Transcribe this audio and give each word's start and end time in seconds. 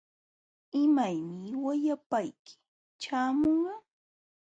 ¿Imaymi 0.83 1.49
wayapayki 1.63 2.53
ćhaamunqa? 3.01 3.73